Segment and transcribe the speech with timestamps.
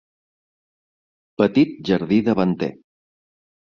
[1.41, 2.71] Petit jardí davanter.